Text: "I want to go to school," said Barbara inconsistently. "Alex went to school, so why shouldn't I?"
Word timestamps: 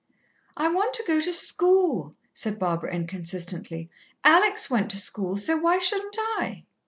"I 0.57 0.67
want 0.67 0.95
to 0.95 1.03
go 1.05 1.19
to 1.21 1.31
school," 1.31 2.15
said 2.33 2.57
Barbara 2.57 2.91
inconsistently. 2.91 3.91
"Alex 4.23 4.67
went 4.67 4.89
to 4.89 4.97
school, 4.97 5.37
so 5.37 5.57
why 5.59 5.77
shouldn't 5.77 6.15
I?" 6.17 6.65